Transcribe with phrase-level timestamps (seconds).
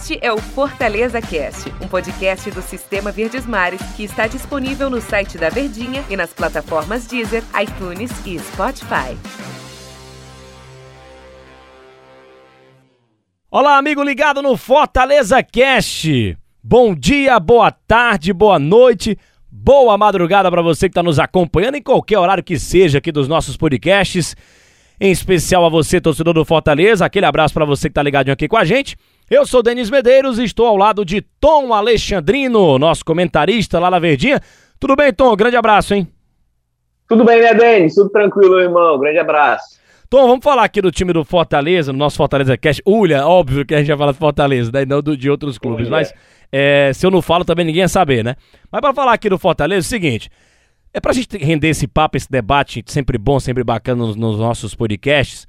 [0.00, 4.98] Este é o Fortaleza Cast, um podcast do Sistema Verdes Mares que está disponível no
[4.98, 9.14] site da Verdinha e nas plataformas Deezer, iTunes e Spotify.
[13.50, 16.34] Olá, amigo ligado no Fortaleza Cast.
[16.64, 19.18] Bom dia, boa tarde, boa noite,
[19.52, 23.28] boa madrugada para você que está nos acompanhando em qualquer horário que seja aqui dos
[23.28, 24.34] nossos podcasts.
[24.98, 27.04] Em especial a você, torcedor do Fortaleza.
[27.04, 28.96] Aquele abraço para você que está ligadinho aqui com a gente.
[29.30, 34.00] Eu sou Denis Medeiros e estou ao lado de Tom Alexandrino, nosso comentarista lá na
[34.00, 34.40] Verdinha.
[34.80, 35.36] Tudo bem, Tom?
[35.36, 36.08] Grande abraço, hein?
[37.08, 37.94] Tudo bem, né, Denis?
[37.94, 38.98] Tudo tranquilo, irmão.
[38.98, 39.78] Grande abraço.
[40.08, 42.82] Tom, vamos falar aqui do time do Fortaleza, no nosso Fortaleza Cash.
[42.84, 44.84] Ulha, óbvio que a gente vai falar do Fortaleza, né?
[44.84, 45.98] não do, de outros clubes, Ulha.
[45.98, 46.12] mas
[46.50, 48.34] é, se eu não falo também ninguém ia saber, né?
[48.68, 50.28] Mas para falar aqui do Fortaleza, é o seguinte,
[50.92, 54.74] é pra gente render esse papo, esse debate sempre bom, sempre bacana nos, nos nossos
[54.74, 55.46] podcasts,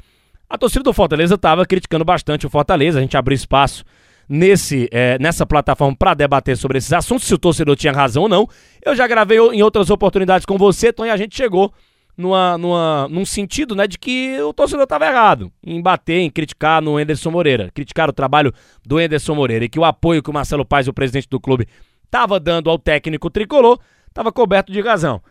[0.51, 3.85] a torcida do Fortaleza estava criticando bastante o Fortaleza, a gente abriu espaço
[4.27, 8.29] nesse, é, nessa plataforma para debater sobre esses assuntos, se o torcedor tinha razão ou
[8.29, 8.47] não.
[8.83, 11.73] Eu já gravei em outras oportunidades com você, Tom, e a gente chegou
[12.17, 16.81] numa, numa, num sentido né, de que o torcedor estava errado em bater, em criticar
[16.81, 18.53] no Enderson Moreira, criticar o trabalho
[18.85, 21.65] do Enderson Moreira e que o apoio que o Marcelo Paes, o presidente do clube,
[22.03, 25.21] estava dando ao técnico tricolor, estava coberto de razão.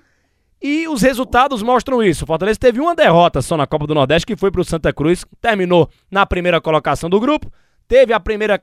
[0.62, 2.24] E os resultados mostram isso.
[2.24, 4.92] O Fortaleza teve uma derrota só na Copa do Nordeste, que foi para o Santa
[4.92, 7.50] Cruz, terminou na primeira colocação do grupo,
[7.88, 8.62] teve a primeira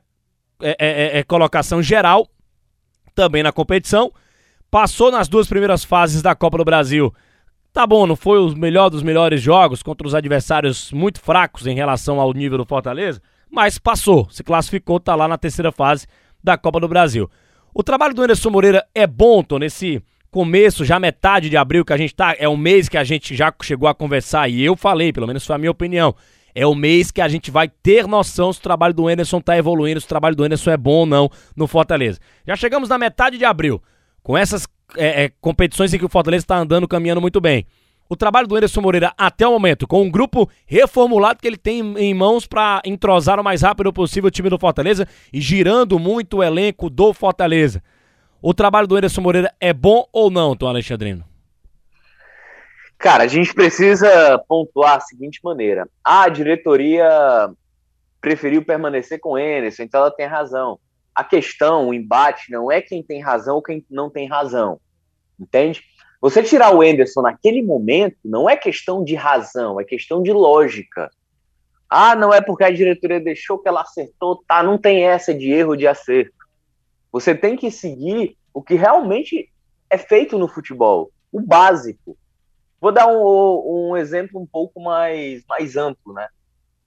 [0.61, 2.27] é, é, é, colocação geral
[3.15, 4.11] também na competição,
[4.69, 7.11] passou nas duas primeiras fases da Copa do Brasil.
[7.73, 11.75] Tá bom, não foi o melhor dos melhores jogos contra os adversários muito fracos em
[11.75, 16.05] relação ao nível do Fortaleza, mas passou, se classificou, tá lá na terceira fase
[16.43, 17.29] da Copa do Brasil.
[17.73, 20.01] O trabalho do Anderson Moreira é bom, Tô, nesse
[20.37, 23.35] começo, já metade de abril que a gente tá, é o mês que a gente
[23.35, 26.13] já chegou a conversar e eu falei, pelo menos foi a minha opinião.
[26.53, 29.57] É o mês que a gente vai ter noção se o trabalho do Anderson tá
[29.57, 32.19] evoluindo, se o trabalho do Anderson é bom ou não no Fortaleza.
[32.45, 33.81] Já chegamos na metade de abril,
[34.21, 37.65] com essas é, é, competições em que o Fortaleza está andando, caminhando muito bem.
[38.07, 41.79] O trabalho do Anderson Moreira até o momento, com um grupo reformulado que ele tem
[41.97, 46.37] em mãos para entrosar o mais rápido possível o time do Fortaleza e girando muito
[46.37, 47.81] o elenco do Fortaleza.
[48.41, 51.23] O trabalho do Anderson Moreira é bom ou não, Tom Alexandrino?
[52.97, 55.87] Cara, a gente precisa pontuar a seguinte maneira.
[56.03, 57.49] A diretoria
[58.21, 60.79] preferiu permanecer com o Anderson, então ela tem razão.
[61.15, 64.79] A questão, o embate, não é quem tem razão ou quem não tem razão.
[65.39, 65.83] Entende?
[66.21, 71.09] Você tirar o Anderson naquele momento não é questão de razão, é questão de lógica.
[71.89, 74.61] Ah, não é porque a diretoria deixou que ela acertou, tá?
[74.61, 76.36] Não tem essa de erro de acerto.
[77.11, 79.49] Você tem que seguir o que realmente
[79.89, 82.17] é feito no futebol, o básico.
[82.79, 86.27] Vou dar um, um exemplo um pouco mais, mais amplo, né?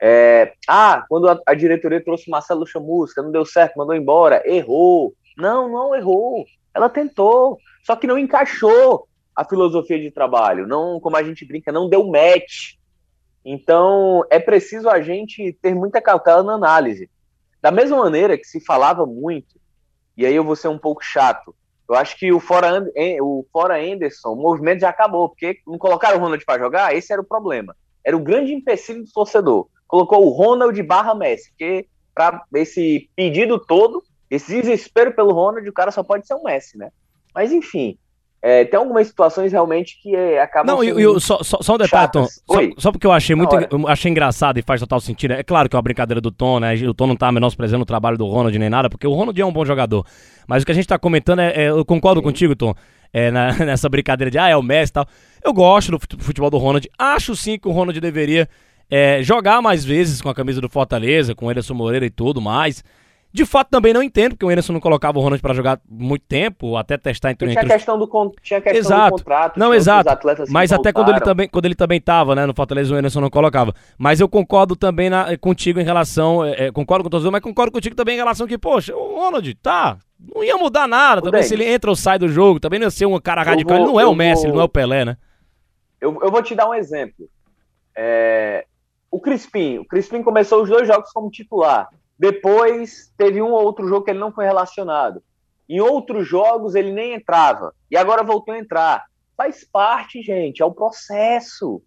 [0.02, 5.14] É, ah, quando a, a, diretoria trouxe Marcelo Chamusca, não deu certo, mandou embora, errou.
[5.36, 6.46] Não, não errou.
[6.74, 10.66] Ela tentou, só que não encaixou a filosofia de trabalho.
[10.66, 12.76] Não, como a gente brinca, não deu match.
[13.44, 17.10] Então, é preciso a gente ter muita cautela na análise.
[17.60, 19.59] Da mesma maneira que se falava muito
[20.20, 21.54] e aí eu vou ser um pouco chato.
[21.88, 22.84] Eu acho que o fora,
[23.22, 27.10] o fora Anderson, o movimento já acabou, porque não colocaram o Ronald para jogar, esse
[27.10, 27.74] era o problema.
[28.04, 29.66] Era o grande empecilho do torcedor.
[29.88, 35.72] Colocou o Ronald barra Messi, porque para esse pedido todo, esse desespero pelo Ronald, o
[35.72, 36.90] cara só pode ser um Messi, né?
[37.34, 37.98] Mas enfim,
[38.42, 40.74] é, tem algumas situações realmente que é, acabam.
[40.74, 42.24] Não, eu, eu, só, só, só um detalhe, Tom.
[42.24, 45.32] Só, só, porque eu achei muito eu achei engraçado e faz total sentido.
[45.32, 46.74] É claro que é uma brincadeira do Tom, né?
[46.86, 49.44] O Tom não tá menosprezando o trabalho do Ronald nem nada, porque o Ronald é
[49.44, 50.06] um bom jogador.
[50.46, 51.64] Mas o que a gente tá comentando é.
[51.64, 52.24] é eu concordo Sim.
[52.24, 52.74] contigo, Tom.
[53.12, 55.06] É, na, nessa brincadeira de ah, é o Messi e tal.
[55.44, 56.88] Eu gosto do futebol do Ronald.
[56.98, 58.48] Acho sim que o Ronald deveria
[58.90, 62.40] é, jogar mais vezes com a camisa do Fortaleza, com o Ederson Moreira e tudo
[62.40, 62.82] mais.
[63.32, 66.24] De fato, também não entendo, porque o Anderson não colocava o Ronald para jogar muito
[66.26, 68.08] tempo, até testar entre, tinha entre questão do
[68.42, 69.10] tinha questão exato.
[69.10, 70.10] do contrato, não exato.
[70.48, 73.30] Mas até quando ele também quando ele também tava, né, no Fortaleza o Anderson não
[73.30, 73.72] colocava.
[73.96, 77.70] Mas eu concordo também na, contigo em relação, é, é concordo com todos, mas concordo
[77.70, 79.96] contigo também em relação que, poxa, o Ronald, tá,
[80.34, 82.90] não ia mudar nada, também se ele entra ou sai do jogo, também não ia
[82.90, 84.46] ser um cara radical, vou, ele não é o Messi, vou...
[84.46, 85.16] ele não é o Pelé, né?
[86.00, 87.28] Eu, eu vou te dar um exemplo.
[87.96, 88.66] É,
[89.10, 91.88] o Crispim, o Crispim começou os dois jogos como titular.
[92.20, 95.22] Depois teve um ou outro jogo que ele não foi relacionado.
[95.66, 97.74] Em outros jogos ele nem entrava.
[97.90, 99.06] E agora voltou a entrar.
[99.34, 101.82] Faz parte, gente, é o processo.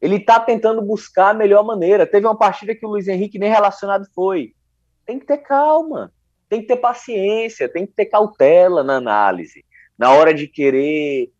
[0.00, 2.06] Ele está tentando buscar a melhor maneira.
[2.06, 4.54] Teve uma partida que o Luiz Henrique nem relacionado foi.
[5.04, 6.12] Tem que ter calma,
[6.48, 9.64] tem que ter paciência, tem que ter cautela na análise,
[9.98, 11.32] na hora de querer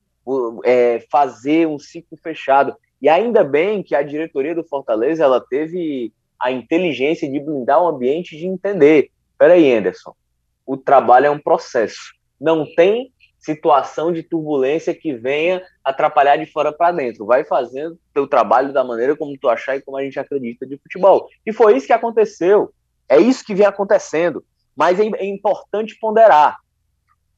[0.64, 2.75] é, fazer um ciclo fechado.
[3.00, 7.88] E ainda bem que a diretoria do Fortaleza ela teve a inteligência de blindar o
[7.88, 9.11] ambiente de entender.
[9.37, 10.14] peraí, Anderson,
[10.67, 12.12] o trabalho é um processo.
[12.40, 17.25] Não tem situação de turbulência que venha atrapalhar de fora para dentro.
[17.25, 20.76] Vai fazendo teu trabalho da maneira como tu achar e como a gente acredita de
[20.76, 21.29] futebol.
[21.46, 22.73] E foi isso que aconteceu.
[23.08, 24.44] É isso que vem acontecendo.
[24.76, 26.58] Mas é, é importante ponderar.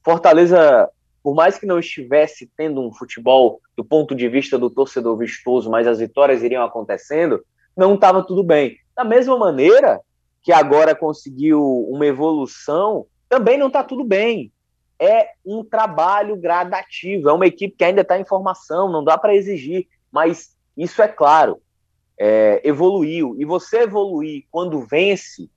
[0.03, 0.89] Fortaleza,
[1.23, 5.69] por mais que não estivesse tendo um futebol do ponto de vista do torcedor vistoso,
[5.69, 7.43] mas as vitórias iriam acontecendo,
[7.75, 8.77] não estava tudo bem.
[8.95, 10.01] Da mesma maneira
[10.43, 14.51] que agora conseguiu uma evolução, também não está tudo bem
[15.01, 19.33] é um trabalho gradativo, é uma equipe que ainda está em formação, não dá para
[19.33, 21.59] exigir, mas isso é claro,
[22.19, 23.35] é, evoluiu.
[23.39, 25.49] E você evoluir quando vence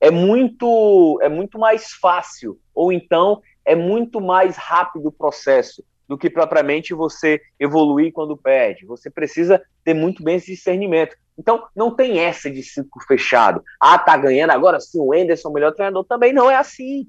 [0.00, 6.18] é muito, é muito mais fácil, ou então é muito mais rápido o processo do
[6.18, 8.84] que propriamente você evoluir quando perde.
[8.84, 11.16] Você precisa ter muito bem esse discernimento.
[11.38, 13.62] Então, não tem essa de ciclo fechado.
[13.80, 16.04] Ah, tá ganhando agora sim, o Enderson, o melhor treinador.
[16.04, 17.06] Também não é assim.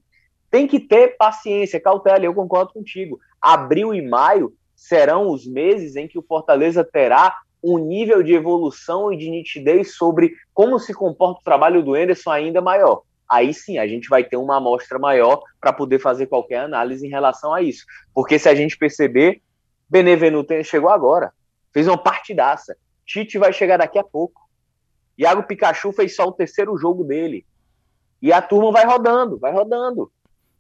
[0.52, 3.20] Tem que ter paciência, cautela, eu concordo contigo.
[3.42, 9.12] Abril e maio serão os meses em que o Fortaleza terá um nível de evolução
[9.12, 13.02] e de nitidez sobre como se comporta o trabalho do Enderson ainda maior.
[13.32, 17.10] Aí sim, a gente vai ter uma amostra maior para poder fazer qualquer análise em
[17.10, 17.86] relação a isso.
[18.14, 19.42] Porque se a gente perceber,
[19.90, 21.32] Benevenuto chegou agora,
[21.74, 22.76] fez uma partidaça.
[23.06, 24.42] Tite vai chegar daqui a pouco.
[25.18, 27.46] Iago Pikachu fez só o terceiro jogo dele.
[28.22, 30.12] E a turma vai rodando, vai rodando.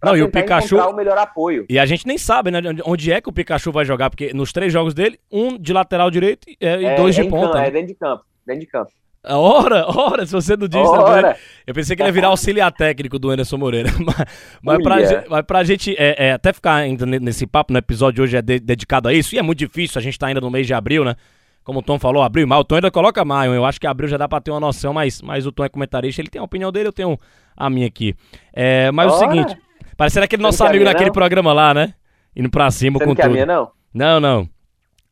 [0.02, 0.78] Não, e o Pikachu.
[0.78, 1.66] o melhor apoio.
[1.70, 2.60] E a gente nem sabe, né?
[2.86, 6.10] Onde é que o Pikachu vai jogar, porque nos três jogos dele, um de lateral
[6.10, 7.48] direito e, é, é dois de ponta.
[7.48, 7.68] Campo, né?
[7.68, 8.24] É dentro de campo.
[8.46, 8.92] Dentro de campo.
[9.24, 11.36] Ora, ora, se você não disse também.
[11.68, 13.90] Eu pensei que ele ia virar auxiliar técnico do Anderson Moreira.
[14.04, 14.26] mas,
[14.62, 18.16] mas, pra, gente, mas pra gente é, é, até ficar ainda nesse papo, no episódio
[18.16, 20.42] de hoje é de, dedicado a isso, e é muito difícil, a gente tá ainda
[20.42, 21.16] no mês de abril, né?
[21.64, 22.62] Como o Tom falou, abril e maio.
[22.62, 23.54] O Tom ainda coloca maio.
[23.54, 25.70] Eu acho que abril já dá pra ter uma noção, mas, mas o Tom é
[25.70, 27.20] comentarista, ele tem a opinião dele, eu tenho
[27.56, 28.16] a minha aqui.
[28.52, 29.16] É, mas ora.
[29.16, 29.58] o seguinte.
[29.96, 31.14] Parecendo aquele nosso amigo naquele não?
[31.14, 31.94] programa lá, né?
[32.36, 33.32] Indo pra cima Você com não tudo.
[33.32, 33.72] Minha, não?
[33.94, 34.50] Não, não.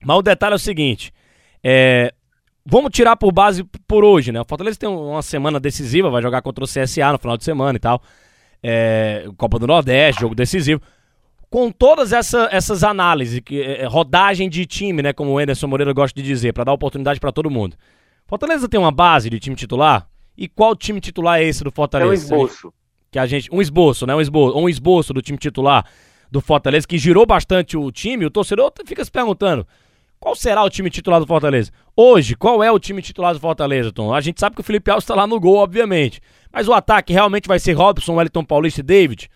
[0.03, 1.13] Mas o detalhe é o seguinte:
[1.63, 2.11] é,
[2.69, 4.41] vamos tirar por base por hoje, né?
[4.41, 7.77] O Fortaleza tem uma semana decisiva, vai jogar contra o CSA no final de semana
[7.77, 8.01] e tal.
[8.61, 10.81] É, Copa do Nordeste, jogo decisivo.
[11.49, 15.13] Com todas essa, essas análises, que, é, é rodagem de time, né?
[15.13, 17.75] Como o Anderson Moreira gosta de dizer, para dar oportunidade para todo mundo.
[18.27, 20.07] Fortaleza tem uma base de time titular?
[20.37, 22.11] E qual time titular é esse do Fortaleza?
[22.11, 22.73] É um esboço
[23.11, 23.49] que a gente.
[23.51, 24.15] Um esboço, né?
[24.15, 25.85] Um esboço, um esboço do time titular
[26.31, 29.65] do Fortaleza, que girou bastante o time, o torcedor fica se perguntando.
[30.19, 31.71] Qual será o time titular do Fortaleza?
[31.95, 34.13] Hoje, qual é o time titular do Fortaleza, Tom?
[34.13, 36.19] A gente sabe que o Felipe Alves está lá no gol, obviamente.
[36.51, 39.29] Mas o ataque realmente vai ser Robson, Wellington Paulista e David?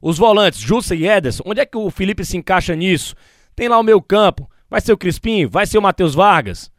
[0.00, 3.14] Os volantes, Jussa e Ederson, onde é que o Felipe se encaixa nisso?
[3.54, 6.70] Tem lá o meu campo, vai ser o Crispim, vai ser o Matheus Vargas?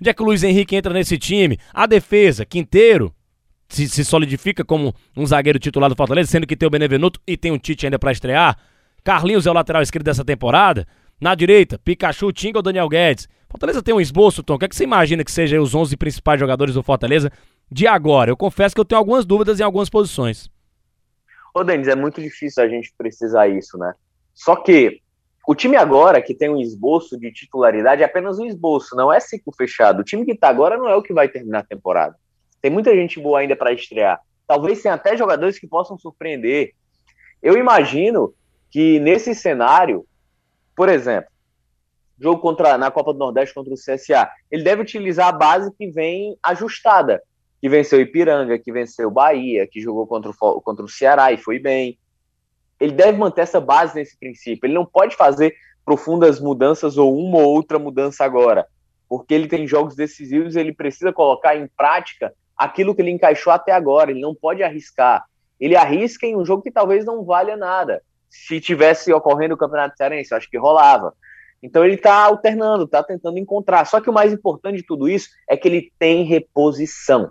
[0.00, 1.58] Onde é que o Luiz Henrique entra nesse time?
[1.72, 3.14] A defesa, Quinteiro,
[3.68, 7.36] se, se solidifica como um zagueiro titular do Fortaleza, sendo que tem o Benevenuto e
[7.36, 8.58] tem o Tite ainda para estrear.
[9.02, 10.86] Carlinhos é o lateral esquerdo dessa temporada.
[11.22, 13.28] Na direita, Pikachu, Tinga ou Daniel Guedes.
[13.48, 14.54] Fortaleza tem um esboço, Tom.
[14.54, 17.30] O que, é que você imagina que sejam os 11 principais jogadores do Fortaleza
[17.70, 18.28] de agora?
[18.28, 20.50] Eu confesso que eu tenho algumas dúvidas em algumas posições.
[21.54, 23.94] Ô, Denis, é muito difícil a gente precisar isso, né?
[24.34, 25.00] Só que
[25.46, 29.20] o time agora que tem um esboço de titularidade é apenas um esboço, não é
[29.20, 30.00] ciclo fechado.
[30.00, 32.16] O time que tá agora não é o que vai terminar a temporada.
[32.60, 34.20] Tem muita gente boa ainda para estrear.
[34.44, 36.72] Talvez tenha até jogadores que possam surpreender.
[37.40, 38.34] Eu imagino
[38.72, 40.04] que nesse cenário,
[40.74, 41.30] por exemplo,
[42.18, 45.88] jogo contra na Copa do Nordeste contra o CSA, ele deve utilizar a base que
[45.88, 47.22] vem ajustada,
[47.60, 51.58] que venceu Ipiranga, que venceu Bahia, que jogou contra o, contra o Ceará e foi
[51.58, 51.98] bem.
[52.80, 54.66] Ele deve manter essa base nesse princípio.
[54.66, 58.66] Ele não pode fazer profundas mudanças ou uma ou outra mudança agora,
[59.08, 63.72] porque ele tem jogos decisivos, ele precisa colocar em prática aquilo que ele encaixou até
[63.72, 64.10] agora.
[64.10, 65.24] Ele não pode arriscar.
[65.60, 68.02] Ele arrisca em um jogo que talvez não valha nada.
[68.32, 71.14] Se tivesse ocorrendo o Campeonato Cearense, acho que rolava.
[71.62, 73.84] Então ele está alternando, está tentando encontrar.
[73.84, 77.30] Só que o mais importante de tudo isso é que ele tem reposição.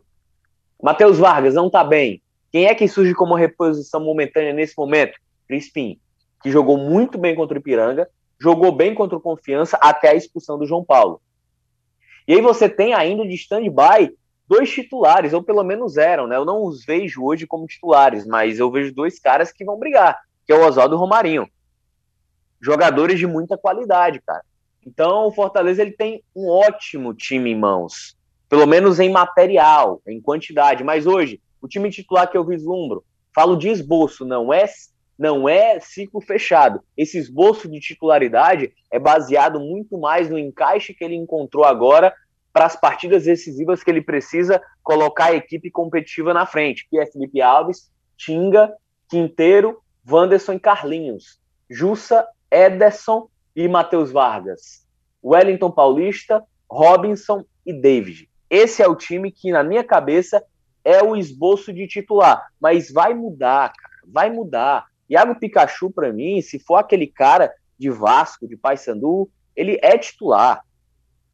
[0.82, 2.22] Matheus Vargas não está bem.
[2.52, 5.18] Quem é que surge como reposição momentânea nesse momento?
[5.48, 6.00] Crispim,
[6.44, 8.08] que jogou muito bem contra o Ipiranga,
[8.40, 11.20] jogou bem contra o Confiança até a expulsão do João Paulo.
[12.28, 14.16] E aí você tem ainda de stand-by
[14.48, 16.36] dois titulares, ou pelo menos eram, né?
[16.36, 20.20] Eu não os vejo hoje como titulares, mas eu vejo dois caras que vão brigar,
[20.52, 21.48] que é o Oswaldo Romarinho.
[22.60, 24.44] Jogadores de muita qualidade, cara.
[24.86, 28.18] Então, o Fortaleza ele tem um ótimo time em mãos,
[28.50, 30.84] pelo menos em material, em quantidade.
[30.84, 33.02] Mas hoje, o time titular que eu vislumbro,
[33.34, 34.66] falo de esboço, não é
[35.18, 36.82] não é ciclo fechado.
[36.98, 42.14] Esse esboço de titularidade é baseado muito mais no encaixe que ele encontrou agora
[42.52, 47.06] para as partidas decisivas que ele precisa colocar a equipe competitiva na frente, que é
[47.06, 48.74] Felipe Alves, Tinga,
[49.08, 49.78] Quinteiro,
[50.10, 51.40] Wanderson e Carlinhos,
[51.70, 54.86] Jussa, Ederson e Matheus Vargas,
[55.24, 58.30] Wellington Paulista, Robinson e David.
[58.50, 60.44] Esse é o time que, na minha cabeça,
[60.84, 62.48] é o esboço de titular.
[62.60, 63.94] Mas vai mudar, cara.
[64.06, 64.88] Vai mudar.
[65.10, 70.64] Iago Pikachu, para mim, se for aquele cara de Vasco, de Paysandu, ele é titular.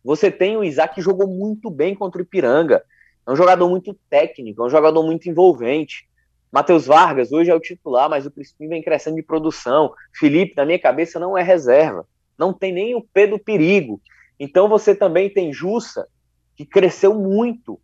[0.03, 2.83] Você tem o Isaac que jogou muito bem contra o Ipiranga.
[3.25, 6.06] É um jogador muito técnico, é um jogador muito envolvente.
[6.51, 9.93] Matheus Vargas hoje é o titular, mas o Crispim vem crescendo de produção.
[10.13, 12.05] Felipe, na minha cabeça, não é reserva.
[12.37, 14.01] Não tem nem o P do perigo.
[14.39, 16.07] Então você também tem Jussa,
[16.55, 17.79] que cresceu muito,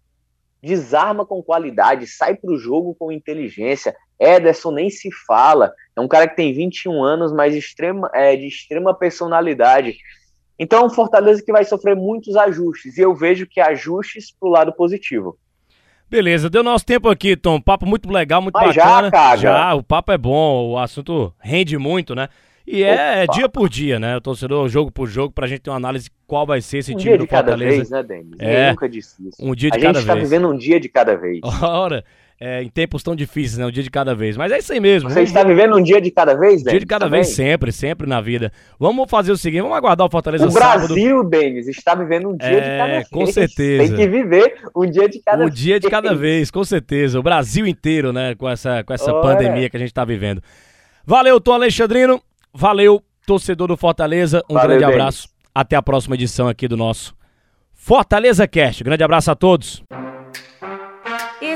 [0.62, 3.96] desarma com qualidade, sai para o jogo com inteligência.
[4.20, 8.48] Ederson nem se fala, é um cara que tem 21 anos, mas extrema, é, de
[8.48, 9.98] extrema personalidade.
[10.58, 14.72] Então, Fortaleza que vai sofrer muitos ajustes, e eu vejo que ajustes para o lado
[14.74, 15.38] positivo.
[16.14, 17.60] Beleza, deu nosso tempo aqui, Tom.
[17.60, 19.08] Papo muito legal, muito Mas bacana.
[19.08, 19.38] Já, cara.
[19.38, 22.30] Já, o papo é bom, o assunto rende muito, né?
[22.68, 24.16] E é, é dia por dia, né?
[24.16, 26.98] O torcedor, jogo por jogo, pra gente ter uma análise qual vai ser esse um
[26.98, 27.78] time do Fortaleza.
[27.78, 28.36] Vez, né, Denis?
[28.38, 29.38] É, nunca disse isso.
[29.44, 29.98] Um dia de cada vez.
[29.98, 31.40] A gente tá vivendo um dia de cada vez.
[31.64, 32.06] Ora,
[32.40, 33.66] é, em tempos tão difíceis, né?
[33.66, 34.36] Um dia de cada vez.
[34.36, 35.10] Mas é isso aí mesmo.
[35.10, 36.72] Você está vivendo um dia de cada vez, Denis?
[36.72, 37.22] Dia de cada também?
[37.22, 38.52] vez, sempre, sempre na vida.
[38.80, 40.86] Vamos fazer o seguinte, vamos aguardar o Fortaleza o sábado.
[40.86, 43.10] O Brasil, Denis, está vivendo um dia é, de cada vez.
[43.10, 43.88] com certeza.
[43.88, 45.52] Tem que viver um dia de cada um vez.
[45.52, 47.20] Um dia de cada vez, com certeza.
[47.20, 48.36] O Brasil inteiro, né?
[48.36, 50.42] Com essa, com essa pandemia que a gente está vivendo.
[51.06, 52.22] Valeu, Tom Alexandrino.
[52.54, 54.44] Valeu, torcedor do Fortaleza.
[54.50, 55.28] Um Valeu, grande abraço.
[55.28, 55.34] Denis.
[55.56, 57.16] Até a próxima edição aqui do nosso
[57.74, 58.84] Fortaleza Cast.
[58.84, 59.84] Grande abraço a todos.